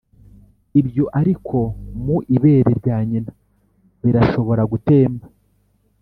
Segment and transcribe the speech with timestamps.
[0.79, 1.57] ibyo ariko
[2.03, 3.31] mu ibere rya nyina
[4.03, 5.25] birashobora gutemba;